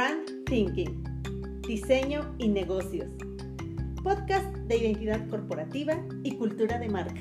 Brand 0.00 0.46
Thinking, 0.46 1.60
Diseño 1.60 2.34
y 2.38 2.48
Negocios. 2.48 3.10
Podcast 4.02 4.46
de 4.56 4.78
identidad 4.78 5.28
corporativa 5.28 5.92
y 6.22 6.38
cultura 6.38 6.78
de 6.78 6.88
marca. 6.88 7.20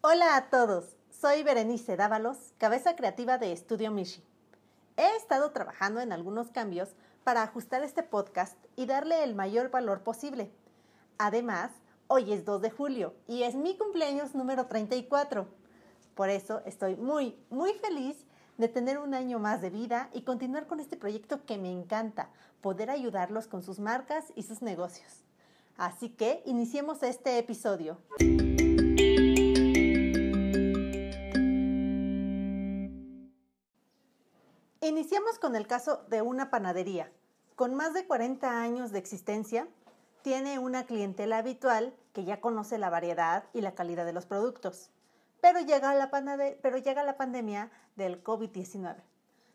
Hola 0.00 0.36
a 0.36 0.48
todos, 0.48 0.96
soy 1.10 1.42
Berenice 1.42 1.98
Dávalos, 1.98 2.54
cabeza 2.56 2.96
creativa 2.96 3.36
de 3.36 3.52
Estudio 3.52 3.90
Mishi. 3.90 4.24
He 4.96 5.14
estado 5.18 5.50
trabajando 5.50 6.00
en 6.00 6.12
algunos 6.12 6.50
cambios 6.52 6.94
para 7.22 7.42
ajustar 7.42 7.82
este 7.82 8.02
podcast 8.02 8.56
y 8.76 8.86
darle 8.86 9.24
el 9.24 9.34
mayor 9.34 9.70
valor 9.70 10.00
posible. 10.00 10.50
Además, 11.18 11.70
hoy 12.08 12.32
es 12.32 12.46
2 12.46 12.62
de 12.62 12.70
julio 12.70 13.14
y 13.28 13.42
es 13.42 13.54
mi 13.56 13.76
cumpleaños 13.76 14.34
número 14.34 14.68
34. 14.68 15.60
Por 16.14 16.28
eso 16.30 16.62
estoy 16.66 16.96
muy, 16.96 17.36
muy 17.50 17.72
feliz 17.74 18.26
de 18.58 18.68
tener 18.68 18.98
un 18.98 19.14
año 19.14 19.38
más 19.38 19.60
de 19.62 19.70
vida 19.70 20.10
y 20.12 20.22
continuar 20.22 20.66
con 20.66 20.78
este 20.78 20.96
proyecto 20.96 21.44
que 21.46 21.58
me 21.58 21.70
encanta, 21.70 22.30
poder 22.60 22.90
ayudarlos 22.90 23.46
con 23.46 23.62
sus 23.62 23.78
marcas 23.78 24.32
y 24.36 24.42
sus 24.42 24.62
negocios. 24.62 25.24
Así 25.76 26.10
que 26.10 26.42
iniciemos 26.44 27.02
este 27.02 27.38
episodio. 27.38 27.98
Iniciamos 34.80 35.38
con 35.38 35.56
el 35.56 35.66
caso 35.66 36.04
de 36.08 36.22
una 36.22 36.50
panadería. 36.50 37.10
Con 37.56 37.74
más 37.74 37.94
de 37.94 38.06
40 38.06 38.62
años 38.62 38.92
de 38.92 38.98
existencia, 38.98 39.66
tiene 40.22 40.58
una 40.58 40.84
clientela 40.84 41.38
habitual 41.38 41.94
que 42.12 42.24
ya 42.24 42.40
conoce 42.40 42.78
la 42.78 42.90
variedad 42.90 43.44
y 43.54 43.60
la 43.60 43.74
calidad 43.74 44.04
de 44.04 44.12
los 44.12 44.26
productos. 44.26 44.90
Pero 45.42 45.58
llega 45.58 45.92
la, 45.92 47.16
pandemia 47.16 47.70
del 47.96 48.22
COVID-19. 48.22 48.94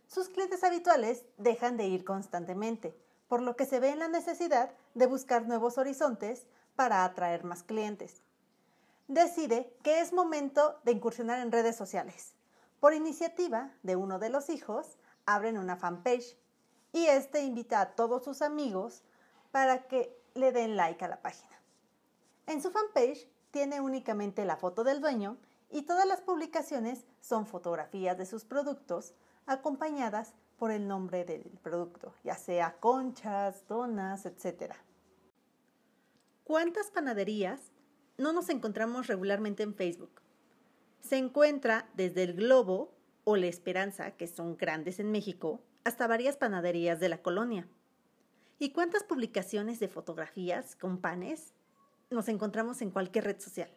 Sus 0.06 0.28
clientes 0.28 0.66
habituales 0.66 1.24
dejan 1.38 1.78
de 1.78 1.88
ir 1.88 2.04
constantemente, 2.04 2.94
por 3.30 3.42
lo 3.42 3.56
que 3.56 3.66
se 3.66 3.80
ve 3.80 3.92
en 3.92 4.00
la 4.00 4.10
necesidad 4.10 4.70
de 4.96 5.06
buscar 5.06 5.48
nuevos 5.48 5.78
horizontes 5.78 6.46
para 6.76 7.06
atraer 7.06 7.46
más 7.46 7.64
clientes. 7.64 8.22
Decide 9.08 9.74
que 9.82 10.02
es 10.02 10.12
momento 10.12 10.78
de 10.84 10.92
incursionar 10.92 11.40
en 11.40 11.54
redes 11.54 11.78
sociales. 11.78 12.34
Por 12.82 12.94
iniciativa 12.94 13.72
de 13.82 13.96
uno 13.96 14.20
de 14.20 14.30
los 14.30 14.50
hijos, 14.50 14.98
abren 15.26 15.58
una 15.58 15.78
fanpage 15.78 16.38
y 16.92 17.06
este 17.06 17.44
invita 17.44 17.80
a 17.80 17.96
todos 17.96 18.26
sus 18.26 18.42
amigos 18.42 19.04
para 19.52 19.88
que 19.88 20.14
le 20.34 20.52
den 20.52 20.76
like 20.76 21.06
a 21.06 21.08
la 21.08 21.22
página. 21.22 21.56
En 22.46 22.62
su 22.62 22.72
fanpage 22.72 23.30
tiene 23.52 23.80
únicamente 23.80 24.44
la 24.44 24.58
foto 24.58 24.84
del 24.84 25.00
dueño 25.00 25.38
y 25.70 25.84
todas 25.84 26.08
las 26.08 26.22
publicaciones 26.22 27.06
son 27.20 27.46
fotografías 27.46 28.18
de 28.18 28.26
sus 28.26 28.46
productos 28.46 29.14
acompañadas 29.46 30.34
por 30.58 30.72
el 30.72 30.88
nombre 30.88 31.23
del 31.23 31.44
producto, 31.62 32.14
ya 32.23 32.36
sea 32.36 32.78
conchas, 32.80 33.68
donas, 33.68 34.26
etc. 34.26 34.73
¿Cuántas 36.44 36.92
panaderías 36.92 37.72
no 38.18 38.34
nos 38.34 38.50
encontramos 38.50 39.08
regularmente 39.08 39.64
en 39.64 39.76
Facebook? 39.76 40.22
Se 41.02 41.18
encuentra 41.18 41.90
desde 41.94 42.23
el 42.23 42.34
Globo 42.34 42.94
o 43.23 43.36
La 43.36 43.48
Esperanza, 43.48 44.12
que 44.12 44.28
son 44.28 44.58
grandes 44.58 45.00
en 45.00 45.12
México, 45.12 45.62
hasta 45.84 46.08
varias 46.08 46.38
panaderías 46.38 47.00
de 47.00 47.10
la 47.10 47.22
colonia. 47.22 47.68
¿Y 48.60 48.72
cuántas 48.72 49.04
publicaciones 49.04 49.80
de 49.80 49.88
fotografías 49.88 50.76
con 50.76 51.00
panes 51.00 51.54
nos 52.10 52.28
encontramos 52.28 52.82
en 52.82 52.90
cualquier 52.90 53.26
red 53.26 53.40
social? 53.40 53.70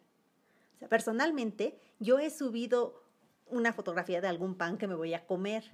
Personalmente, 0.89 1.79
yo 1.99 2.19
he 2.19 2.29
subido 2.29 3.03
una 3.47 3.73
fotografía 3.73 4.21
de 4.21 4.27
algún 4.27 4.55
pan 4.55 4.77
que 4.77 4.87
me 4.87 4.95
voy 4.95 5.13
a 5.13 5.25
comer. 5.25 5.71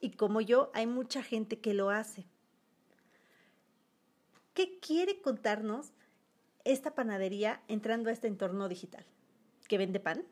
Y 0.00 0.12
como 0.12 0.40
yo, 0.40 0.70
hay 0.74 0.86
mucha 0.86 1.22
gente 1.22 1.60
que 1.60 1.74
lo 1.74 1.90
hace. 1.90 2.26
¿Qué 4.54 4.78
quiere 4.80 5.20
contarnos 5.22 5.92
esta 6.64 6.94
panadería 6.94 7.62
entrando 7.68 8.10
a 8.10 8.12
este 8.12 8.28
entorno 8.28 8.68
digital? 8.68 9.06
¿Que 9.68 9.78
vende 9.78 10.00
pan? 10.00 10.26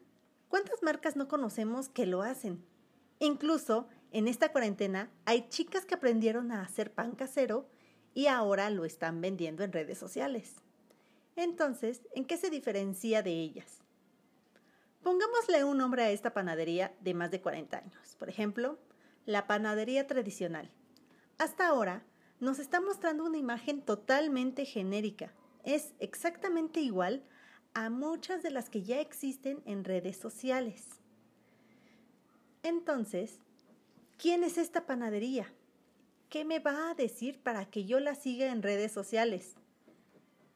¿Cuántas 0.49 0.83
marcas 0.83 1.17
no 1.17 1.29
conocemos 1.29 1.89
que 1.89 2.07
lo 2.07 2.23
hacen? 2.23 2.65
Incluso 3.21 3.89
en 4.13 4.27
esta 4.27 4.51
cuarentena 4.51 5.11
hay 5.25 5.49
chicas 5.49 5.87
que 5.87 5.95
aprendieron 5.95 6.51
a 6.53 6.63
hacer 6.63 6.93
pan 6.93 7.15
casero 7.15 7.69
y 8.13 8.27
ahora 8.27 8.69
lo 8.71 8.85
están 8.85 9.21
vendiendo 9.21 9.63
en 9.63 9.73
redes 9.73 9.99
sociales. 9.99 10.57
Entonces, 11.37 12.03
¿en 12.15 12.25
qué 12.25 12.37
se 12.37 12.51
diferencia 12.51 13.23
de 13.23 13.33
ellas? 13.33 13.80
Pongámosle 15.03 15.65
un 15.65 15.79
nombre 15.79 16.03
a 16.03 16.11
esta 16.11 16.35
panadería 16.35 16.95
de 17.01 17.15
más 17.15 17.31
de 17.31 17.41
40 17.41 17.79
años. 17.79 18.17
Por 18.19 18.29
ejemplo, 18.29 18.79
la 19.25 19.47
panadería 19.47 20.07
tradicional. 20.07 20.71
Hasta 21.39 21.69
ahora 21.69 22.05
nos 22.39 22.59
está 22.59 22.81
mostrando 22.81 23.25
una 23.25 23.39
imagen 23.39 23.81
totalmente 23.83 24.67
genérica. 24.67 25.33
Es 25.65 25.95
exactamente 26.01 26.81
igual 26.81 27.23
a 27.73 27.89
muchas 27.89 28.43
de 28.43 28.51
las 28.51 28.69
que 28.69 28.83
ya 28.83 29.01
existen 29.01 29.63
en 29.65 29.85
redes 29.85 30.17
sociales. 30.17 30.87
Entonces, 32.63 33.41
¿quién 34.19 34.45
es 34.45 34.59
esta 34.59 34.87
panadería? 34.87 35.53
¿Qué 36.29 36.45
me 36.45 36.59
va 36.59 36.91
a 36.91 36.95
decir 36.95 37.41
para 37.43 37.65
que 37.65 37.87
yo 37.87 38.01
la 38.01 38.15
siga 38.15 38.53
en 38.53 38.63
redes 38.63 38.93
sociales? 38.93 39.57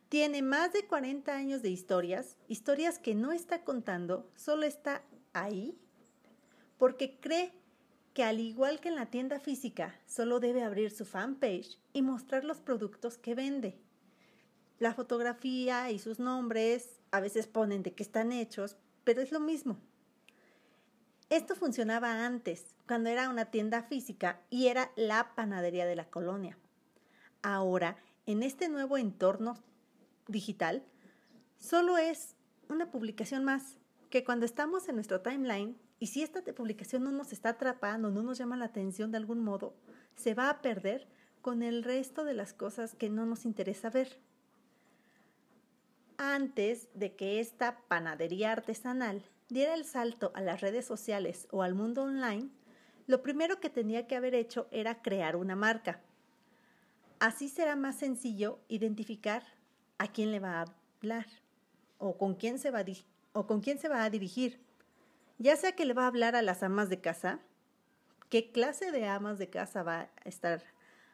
Tiene 0.09 0.43
más 0.43 0.73
de 0.73 0.87
40 0.87 1.35
años 1.35 1.63
de 1.63 1.71
historias, 1.71 2.37
historias 2.49 2.99
que 2.99 3.15
no 3.15 3.33
está 3.33 3.65
contando, 3.65 4.31
solo 4.37 4.65
está 4.65 5.03
ahí, 5.33 5.77
porque 6.79 7.19
cree 7.21 7.53
que 8.13 8.23
al 8.23 8.39
igual 8.39 8.81
que 8.81 8.89
en 8.89 8.95
la 8.95 9.07
tienda 9.07 9.41
física, 9.41 9.99
solo 10.07 10.39
debe 10.39 10.63
abrir 10.63 10.93
su 10.93 11.05
fanpage 11.05 11.79
y 11.93 12.03
mostrar 12.03 12.45
los 12.45 12.61
productos 12.61 13.19
que 13.19 13.35
vende. 13.35 13.77
La 14.79 14.95
fotografía 14.95 15.91
y 15.91 15.99
sus 15.99 16.21
nombres 16.21 17.01
a 17.11 17.21
veces 17.21 17.47
ponen 17.49 17.83
de 17.83 17.93
qué 17.93 18.03
están 18.05 18.31
hechos, 18.31 18.77
pero 19.03 19.21
es 19.21 19.33
lo 19.33 19.41
mismo. 19.41 19.79
Esto 21.31 21.57
funcionaba 21.57 22.25
antes, 22.25 22.77
cuando 22.87 23.09
era 23.09 23.29
una 23.29 23.47
tienda 23.47 23.83
física 23.83 24.41
y 24.51 24.69
era 24.69 24.93
la 24.95 25.35
panadería 25.35 25.87
de 25.87 25.97
la 25.97 26.09
colonia. 26.09 26.57
Ahora, 27.43 27.97
en 28.27 28.43
este 28.43 28.69
nuevo 28.69 28.97
entorno 28.97 29.59
digital, 30.29 30.85
solo 31.59 31.99
es 31.99 32.37
una 32.69 32.91
publicación 32.91 33.45
más 33.45 33.79
que 34.11 34.25
cuando 34.25 34.47
estamos 34.47 34.89
en 34.89 34.95
nuestro 34.95 35.21
timeline 35.21 35.77
y 35.99 36.09
si 36.09 36.23
esta 36.23 36.43
publicación 36.43 37.03
no 37.03 37.11
nos 37.11 37.33
está 37.33 37.51
atrapando, 37.51 38.11
no 38.11 38.23
nos 38.23 38.39
llama 38.39 38.57
la 38.57 38.67
atención 38.67 39.11
de 39.11 39.19
algún 39.19 39.43
modo, 39.43 39.75
se 40.15 40.35
va 40.35 40.51
a 40.51 40.61
perder 40.61 41.09
con 41.41 41.63
el 41.63 41.83
resto 41.83 42.25
de 42.25 42.35
las 42.35 42.53
cosas 42.53 42.95
que 42.95 43.11
no 43.11 43.27
nos 43.27 43.45
interesa 43.45 43.91
ver. 43.91 44.19
Antes 46.17 46.89
de 46.95 47.17
que 47.17 47.41
esta 47.41 47.81
panadería 47.89 48.53
artesanal 48.53 49.23
diera 49.49 49.75
el 49.75 49.85
salto 49.85 50.33
a 50.35 50.41
las 50.41 50.61
redes 50.61 50.87
sociales 50.87 51.49
o 51.51 51.63
al 51.63 51.75
mundo 51.75 52.05
online, 52.05 52.51
lo 53.07 53.23
primero 53.23 53.61
que 53.61 53.69
tenía 53.69 54.07
que 54.07 54.17
haber 54.17 54.35
hecho 54.35 54.69
era 54.71 55.03
crear 55.03 55.37
una 55.37 55.57
marca. 55.57 56.01
Así 57.19 57.49
será 57.49 57.77
más 57.77 57.97
sencillo 57.97 58.61
identificar 58.69 59.43
a 60.05 60.13
quién 60.13 60.31
le 60.31 60.41
va 60.41 60.61
a 60.61 60.65
hablar 61.01 61.27
o 61.99 62.17
con 62.19 62.35
quién 62.35 62.59
se 62.59 62.71
va 62.71 62.81
a, 62.81 62.85
o 63.33 63.47
con 63.47 63.61
quién 63.61 63.79
se 63.79 63.89
va 63.89 64.05
a 64.05 64.11
dirigir. 64.11 64.61
Ya 65.39 65.57
sea 65.57 65.73
que 65.73 65.85
le 65.85 65.95
va 65.95 66.05
a 66.05 66.09
hablar 66.09 66.37
a 66.37 66.43
las 66.43 66.63
amas 66.63 66.89
de 66.89 67.01
casa, 67.01 67.41
¿qué 68.29 68.53
clase 68.53 68.93
de 68.93 69.07
amas 69.07 69.39
de 69.39 69.49
casa 69.49 69.83
va 69.83 70.01
a 70.01 70.29
estar 70.29 70.63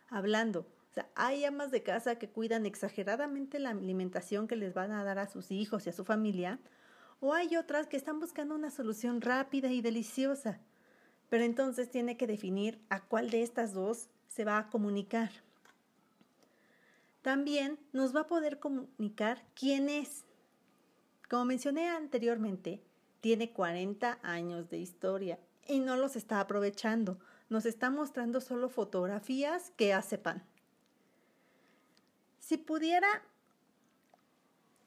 hablando? 0.08 0.66
Hay 1.14 1.44
amas 1.44 1.70
de 1.70 1.82
casa 1.82 2.18
que 2.18 2.28
cuidan 2.28 2.66
exageradamente 2.66 3.60
la 3.60 3.70
alimentación 3.70 4.48
que 4.48 4.56
les 4.56 4.74
van 4.74 4.90
a 4.90 5.04
dar 5.04 5.18
a 5.18 5.28
sus 5.28 5.50
hijos 5.50 5.86
y 5.86 5.90
a 5.90 5.92
su 5.92 6.04
familia, 6.04 6.58
o 7.20 7.32
hay 7.32 7.56
otras 7.56 7.86
que 7.86 7.96
están 7.96 8.18
buscando 8.18 8.54
una 8.54 8.70
solución 8.70 9.20
rápida 9.20 9.70
y 9.70 9.82
deliciosa. 9.82 10.58
Pero 11.28 11.44
entonces 11.44 11.90
tiene 11.90 12.16
que 12.16 12.26
definir 12.26 12.80
a 12.88 13.00
cuál 13.00 13.30
de 13.30 13.42
estas 13.42 13.72
dos 13.72 14.08
se 14.26 14.44
va 14.44 14.58
a 14.58 14.68
comunicar. 14.68 15.30
También 17.22 17.78
nos 17.92 18.14
va 18.14 18.20
a 18.20 18.26
poder 18.26 18.58
comunicar 18.58 19.44
quién 19.54 19.88
es. 19.88 20.24
Como 21.28 21.44
mencioné 21.44 21.88
anteriormente, 21.88 22.82
tiene 23.20 23.52
40 23.52 24.18
años 24.22 24.70
de 24.70 24.78
historia 24.78 25.38
y 25.68 25.80
no 25.80 25.96
los 25.96 26.16
está 26.16 26.40
aprovechando. 26.40 27.18
Nos 27.48 27.66
está 27.66 27.90
mostrando 27.90 28.40
solo 28.40 28.68
fotografías 28.68 29.70
que 29.76 29.92
hace 29.92 30.18
pan. 30.18 30.42
Si 32.38 32.56
pudiera 32.56 33.08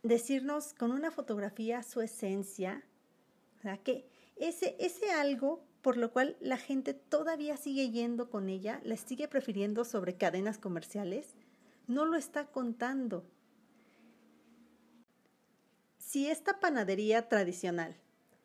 decirnos 0.02 0.74
con 0.74 0.92
una 0.92 1.12
fotografía 1.12 1.84
su 1.84 2.02
esencia, 2.02 2.84
que 3.84 4.10
ese, 4.36 4.76
ese 4.80 5.12
algo 5.12 5.64
por 5.82 5.98
lo 5.98 6.12
cual 6.12 6.38
la 6.40 6.58
gente 6.58 6.94
todavía 6.94 7.58
sigue 7.58 7.92
yendo 7.92 8.30
con 8.30 8.50
ella, 8.50 8.80
la 8.84 8.96
sigue 8.96 9.28
prefiriendo 9.28 9.84
sobre 9.84 10.16
cadenas 10.16 10.58
comerciales, 10.58 11.36
no 11.88 12.06
lo 12.06 12.16
está 12.16 12.46
contando. 12.48 13.26
Si 15.98 16.30
esta 16.30 16.60
panadería 16.60 17.28
tradicional 17.28 17.96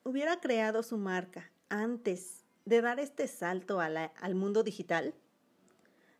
hubiera 0.05 0.41
creado 0.41 0.83
su 0.83 0.97
marca 0.97 1.51
antes 1.69 2.45
de 2.65 2.81
dar 2.81 2.99
este 3.01 3.29
salto 3.29 3.81
al 3.81 4.35
mundo 4.35 4.63
digital, 4.63 5.15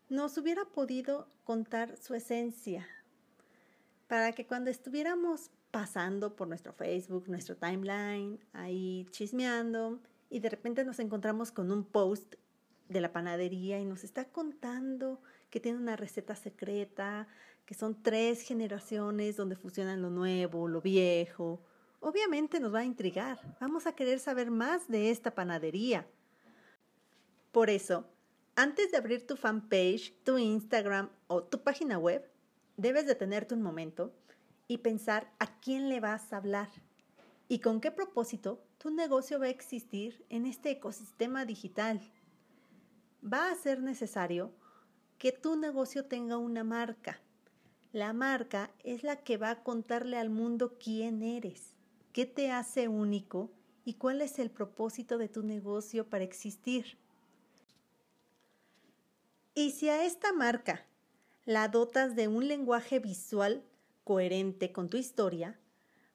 nos 0.09 0.37
hubiera 0.37 0.65
podido 0.65 1.27
contar 1.43 1.97
su 1.97 2.15
esencia 2.15 2.87
para 4.07 4.31
que 4.31 4.47
cuando 4.47 4.71
estuviéramos 4.71 5.51
pasando 5.71 6.35
por 6.35 6.47
nuestro 6.47 6.73
Facebook, 6.73 7.29
nuestro 7.29 7.55
timeline, 7.55 8.39
ahí 8.53 9.07
chismeando, 9.11 9.99
y 10.29 10.39
de 10.39 10.49
repente 10.49 10.83
nos 10.83 10.99
encontramos 10.99 11.51
con 11.51 11.71
un 11.71 11.83
post 11.83 12.35
de 12.87 13.01
la 13.01 13.13
panadería 13.13 13.79
y 13.79 13.85
nos 13.85 14.03
está 14.03 14.25
contando 14.25 15.21
que 15.49 15.59
tiene 15.59 15.77
una 15.77 15.95
receta 15.95 16.35
secreta, 16.35 17.27
que 17.65 17.73
son 17.73 18.01
tres 18.01 18.41
generaciones 18.41 19.35
donde 19.35 19.55
fusionan 19.55 20.01
lo 20.01 20.09
nuevo, 20.09 20.67
lo 20.67 20.81
viejo. 20.81 21.61
Obviamente 21.99 22.59
nos 22.59 22.73
va 22.73 22.79
a 22.79 22.85
intrigar, 22.85 23.39
vamos 23.59 23.85
a 23.85 23.93
querer 23.93 24.19
saber 24.19 24.51
más 24.51 24.87
de 24.87 25.11
esta 25.11 25.35
panadería. 25.35 26.07
Por 27.51 27.69
eso, 27.69 28.05
antes 28.55 28.91
de 28.91 28.97
abrir 28.97 29.25
tu 29.25 29.35
fanpage, 29.35 30.13
tu 30.23 30.37
Instagram 30.37 31.09
o 31.27 31.43
tu 31.43 31.61
página 31.61 31.97
web, 31.97 32.29
debes 32.77 33.05
detenerte 33.05 33.53
un 33.53 33.61
momento 33.61 34.13
y 34.67 34.77
pensar 34.77 35.31
a 35.39 35.59
quién 35.59 35.89
le 35.89 35.99
vas 35.99 36.31
a 36.31 36.37
hablar 36.37 36.69
y 37.47 37.59
con 37.59 37.81
qué 37.81 37.91
propósito 37.91 38.63
tu 38.77 38.91
negocio 38.91 39.39
va 39.39 39.47
a 39.47 39.49
existir 39.49 40.25
en 40.29 40.45
este 40.45 40.71
ecosistema 40.71 41.43
digital. 41.43 41.99
Va 43.21 43.51
a 43.51 43.55
ser 43.55 43.81
necesario 43.81 44.53
que 45.19 45.33
tu 45.33 45.57
negocio 45.57 46.05
tenga 46.05 46.37
una 46.37 46.63
marca. 46.63 47.19
La 47.91 48.13
marca 48.13 48.71
es 48.83 49.03
la 49.03 49.17
que 49.17 49.37
va 49.37 49.51
a 49.51 49.63
contarle 49.63 50.17
al 50.17 50.29
mundo 50.29 50.77
quién 50.79 51.21
eres, 51.21 51.75
qué 52.13 52.25
te 52.25 52.51
hace 52.51 52.87
único 52.87 53.51
y 53.83 53.95
cuál 53.95 54.21
es 54.21 54.39
el 54.39 54.49
propósito 54.49 55.17
de 55.17 55.27
tu 55.27 55.43
negocio 55.43 56.07
para 56.07 56.23
existir. 56.23 56.97
Y 59.55 59.71
si 59.71 59.89
a 59.89 60.05
esta 60.05 60.31
marca 60.31 60.85
la 61.43 61.67
dotas 61.67 62.15
de 62.15 62.29
un 62.29 62.47
lenguaje 62.47 62.99
visual 62.99 63.63
coherente 64.05 64.71
con 64.71 64.89
tu 64.89 64.95
historia, 64.95 65.59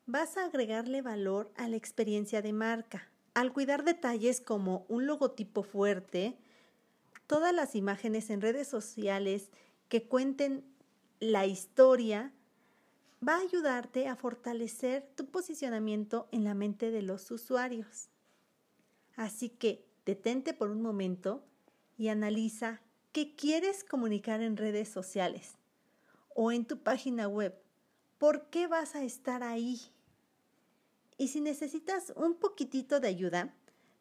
vas 0.06 0.38
a 0.38 0.46
agregarle 0.46 1.02
valor 1.02 1.52
a 1.56 1.68
la 1.68 1.76
experiencia 1.76 2.40
de 2.40 2.54
marca. 2.54 3.10
Al 3.34 3.52
cuidar 3.52 3.84
detalles 3.84 4.40
como 4.40 4.86
un 4.88 5.06
logotipo 5.06 5.62
fuerte, 5.62 6.38
todas 7.34 7.52
las 7.52 7.74
imágenes 7.74 8.30
en 8.30 8.40
redes 8.40 8.68
sociales 8.68 9.50
que 9.88 10.06
cuenten 10.06 10.64
la 11.18 11.46
historia, 11.46 12.32
va 13.26 13.34
a 13.34 13.40
ayudarte 13.40 14.06
a 14.06 14.14
fortalecer 14.14 15.10
tu 15.16 15.26
posicionamiento 15.26 16.28
en 16.30 16.44
la 16.44 16.54
mente 16.54 16.92
de 16.92 17.02
los 17.02 17.28
usuarios. 17.32 18.08
Así 19.16 19.48
que 19.48 19.84
detente 20.06 20.54
por 20.54 20.70
un 20.70 20.80
momento 20.80 21.44
y 21.98 22.06
analiza 22.06 22.82
qué 23.10 23.34
quieres 23.34 23.82
comunicar 23.82 24.40
en 24.40 24.56
redes 24.56 24.88
sociales 24.88 25.54
o 26.36 26.52
en 26.52 26.64
tu 26.64 26.84
página 26.84 27.26
web. 27.26 27.60
¿Por 28.18 28.48
qué 28.48 28.68
vas 28.68 28.94
a 28.94 29.02
estar 29.02 29.42
ahí? 29.42 29.80
Y 31.18 31.26
si 31.26 31.40
necesitas 31.40 32.12
un 32.14 32.34
poquitito 32.34 33.00
de 33.00 33.08
ayuda, 33.08 33.52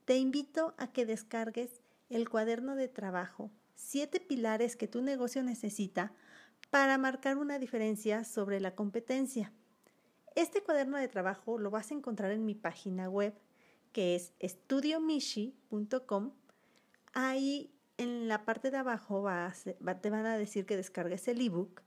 te 0.06 0.18
invito 0.18 0.76
a 0.78 0.94
que 0.94 1.08
descargues 1.08 1.83
el 2.10 2.30
cuaderno 2.30 2.76
de 2.76 2.88
trabajo, 2.88 3.52
siete 3.76 4.20
pilares 4.20 4.76
que 4.76 4.88
tu 4.88 5.02
negocio 5.02 5.44
necesita 5.44 6.14
para 6.70 6.98
marcar 6.98 7.38
una 7.38 7.60
diferencia 7.60 8.24
sobre 8.24 8.60
la 8.60 8.76
competencia. 8.76 9.54
Este 10.36 10.64
cuaderno 10.64 10.98
de 10.98 11.08
trabajo 11.08 11.60
lo 11.60 11.70
vas 11.70 11.92
a 11.92 11.94
encontrar 11.94 12.32
en 12.32 12.46
mi 12.46 12.56
página 12.56 13.10
web, 13.10 13.36
que 13.92 14.16
es 14.16 14.34
estudiomishi.com. 14.40 16.32
Ahí 17.14 17.74
en 17.98 18.28
la 18.28 18.44
parte 18.44 18.72
de 18.72 18.78
abajo 18.78 19.24
te 20.02 20.10
van 20.10 20.26
a 20.26 20.38
decir 20.38 20.66
que 20.66 20.78
descargues 20.78 21.28
el 21.28 21.42
ebook 21.42 21.82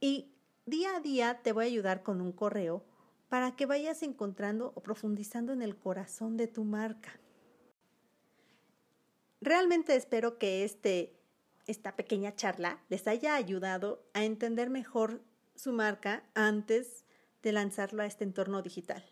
y 0.00 0.32
día 0.66 0.96
a 0.96 1.00
día 1.00 1.42
te 1.42 1.52
voy 1.52 1.64
a 1.64 1.68
ayudar 1.68 2.02
con 2.02 2.20
un 2.20 2.32
correo 2.32 2.84
para 3.28 3.56
que 3.56 3.66
vayas 3.66 4.02
encontrando 4.02 4.72
o 4.74 4.82
profundizando 4.82 5.52
en 5.52 5.62
el 5.62 5.76
corazón 5.76 6.36
de 6.36 6.46
tu 6.46 6.64
marca. 6.64 7.18
Realmente 9.46 9.94
espero 9.94 10.38
que 10.38 10.64
este, 10.64 11.20
esta 11.68 11.94
pequeña 11.94 12.34
charla 12.34 12.82
les 12.88 13.06
haya 13.06 13.36
ayudado 13.36 14.04
a 14.12 14.24
entender 14.24 14.70
mejor 14.70 15.22
su 15.54 15.70
marca 15.70 16.24
antes 16.34 17.04
de 17.44 17.52
lanzarlo 17.52 18.02
a 18.02 18.06
este 18.06 18.24
entorno 18.24 18.60
digital. 18.60 19.04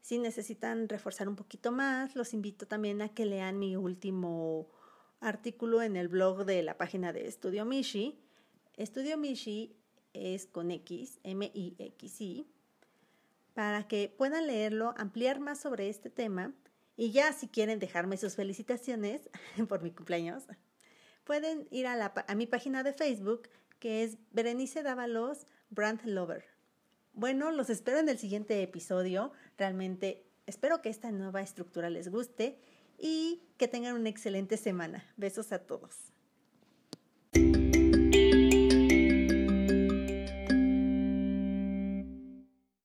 Si 0.00 0.18
necesitan 0.18 0.88
reforzar 0.88 1.28
un 1.28 1.36
poquito 1.36 1.70
más, 1.70 2.16
los 2.16 2.32
invito 2.32 2.66
también 2.66 3.02
a 3.02 3.10
que 3.10 3.26
lean 3.26 3.58
mi 3.58 3.76
último 3.76 4.70
artículo 5.20 5.82
en 5.82 5.96
el 5.96 6.08
blog 6.08 6.46
de 6.46 6.62
la 6.62 6.78
página 6.78 7.12
de 7.12 7.26
Estudio 7.26 7.66
Mishi. 7.66 8.18
Estudio 8.78 9.18
Mishi 9.18 9.76
es 10.14 10.46
con 10.46 10.70
X, 10.70 11.20
M-I-X-I, 11.24 12.46
para 13.52 13.86
que 13.86 14.08
puedan 14.16 14.46
leerlo, 14.46 14.94
ampliar 14.96 15.40
más 15.40 15.60
sobre 15.60 15.90
este 15.90 16.08
tema 16.08 16.54
y 16.96 17.10
ya 17.10 17.32
si 17.32 17.48
quieren 17.48 17.78
dejarme 17.78 18.16
sus 18.16 18.36
felicitaciones 18.36 19.28
por 19.68 19.82
mi 19.82 19.90
cumpleaños, 19.90 20.44
pueden 21.24 21.66
ir 21.70 21.86
a, 21.86 22.12
a 22.26 22.34
mi 22.34 22.46
página 22.46 22.82
de 22.82 22.92
Facebook 22.92 23.48
que 23.78 24.04
es 24.04 24.18
Berenice 24.30 24.82
Dávalos 24.82 25.46
Brand 25.70 26.04
Lover. 26.04 26.44
Bueno, 27.12 27.50
los 27.50 27.70
espero 27.70 27.98
en 27.98 28.08
el 28.08 28.18
siguiente 28.18 28.62
episodio. 28.62 29.32
Realmente 29.58 30.26
espero 30.46 30.82
que 30.82 30.88
esta 30.88 31.12
nueva 31.12 31.42
estructura 31.42 31.90
les 31.90 32.08
guste 32.08 32.58
y 32.98 33.42
que 33.56 33.68
tengan 33.68 33.94
una 33.94 34.08
excelente 34.08 34.56
semana. 34.56 35.04
Besos 35.16 35.52
a 35.52 35.60
todos. 35.60 36.13